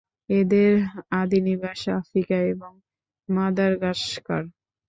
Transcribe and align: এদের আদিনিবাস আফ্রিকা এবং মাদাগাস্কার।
এদের 0.31 0.71
আদিনিবাস 1.21 1.81
আফ্রিকা 1.99 2.37
এবং 2.53 2.71
মাদাগাস্কার। 3.29 4.43